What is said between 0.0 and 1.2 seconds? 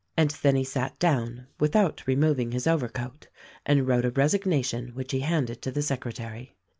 And then he sat